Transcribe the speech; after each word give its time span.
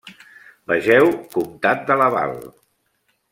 Vegeu 0.71 1.09
comtat 1.35 1.85
de 1.91 1.99
Laval. 2.03 2.35